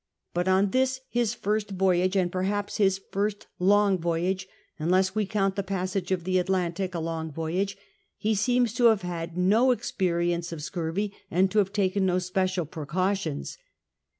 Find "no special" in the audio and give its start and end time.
12.07-12.65